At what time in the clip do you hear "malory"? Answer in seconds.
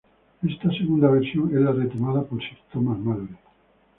2.97-3.37